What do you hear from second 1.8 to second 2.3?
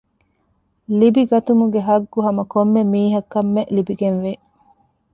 ޙައްޤު